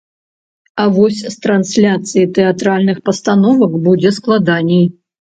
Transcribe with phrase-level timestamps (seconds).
[0.83, 4.85] А вось з трансляцыяй тэатральных пастановак будзе складаней.